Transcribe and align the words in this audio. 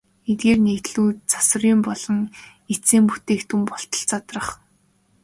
Эдгээр 0.31 0.59
нэгдлүүд 0.65 1.17
завсрын 1.31 1.79
болон 1.87 2.19
эцсийн 2.73 3.03
бүтээгдэхүүн 3.09 3.63
болтол 3.71 4.03
задрах. 4.11 4.47